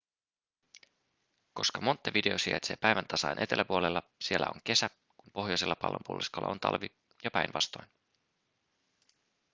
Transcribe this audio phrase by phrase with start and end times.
[1.53, 6.87] koska montevideo sijaitsee päiväntasaajan eteläpuolella siellä on kesä kun pohjoisella pallonpuoliskolla on talvi
[7.23, 7.87] ja päinvastoin